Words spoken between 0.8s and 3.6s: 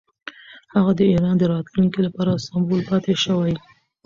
د ایران د راتلونکي لپاره سمبول پاتې شوی.